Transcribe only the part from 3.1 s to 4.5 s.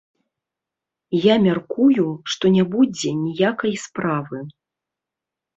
ніякай справы.